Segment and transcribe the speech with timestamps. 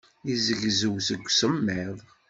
[0.27, 1.97] Yezzegzew seg usemmiḍ.